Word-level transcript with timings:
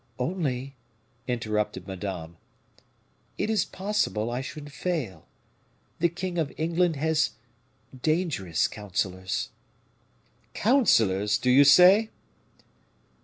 "Only," 0.17 0.75
interrupted 1.27 1.87
Madame, 1.87 2.37
"it 3.37 3.51
is 3.51 3.65
possible 3.65 4.31
I 4.31 4.41
should 4.41 4.73
fail. 4.73 5.27
The 5.99 6.09
king 6.09 6.39
of 6.39 6.51
England 6.57 6.95
has 6.95 7.33
dangerous 8.01 8.67
counselors." 8.67 9.49
"Counselors, 10.55 11.37
do 11.37 11.51
you 11.51 11.63
say?" 11.63 12.09